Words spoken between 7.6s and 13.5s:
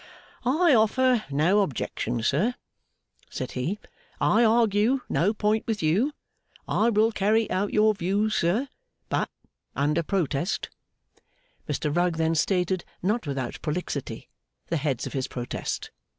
your views, sir; but, under protest.' Mr Rugg then stated, not